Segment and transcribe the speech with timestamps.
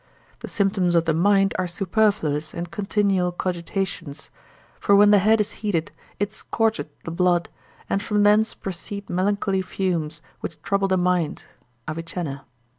[0.39, 4.31] The symptoms of the mind are superfluous and continual cogitations;
[4.79, 7.49] for when the head is heated, it scorcheth the blood,
[7.87, 11.45] and from thence proceed melancholy fumes, which trouble the mind,
[11.87, 12.47] Avicenna.